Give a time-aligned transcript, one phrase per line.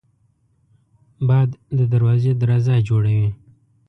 [1.27, 3.29] باد د دروازې درزا جوړوي